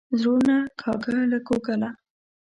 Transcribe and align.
زړونه 0.19 0.55
کاږي 0.81 1.19
له 1.31 1.39
کوګله. 1.47 1.89